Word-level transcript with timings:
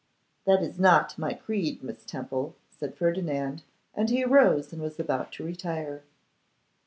'That 0.45 0.63
is 0.63 0.79
not 0.79 1.15
my 1.19 1.31
creed, 1.31 1.83
Miss 1.83 2.03
Temple,' 2.03 2.55
said 2.71 2.95
Ferdinand, 2.97 3.61
and 3.93 4.09
he 4.09 4.25
rose 4.25 4.73
and 4.73 4.81
was 4.81 4.99
about 4.99 5.31
to 5.33 5.43
retire. 5.45 6.01